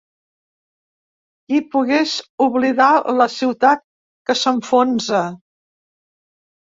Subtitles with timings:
[1.51, 2.15] Qui pogués
[2.45, 3.87] oblidar la ciutat
[4.31, 5.25] que s’enfonsa!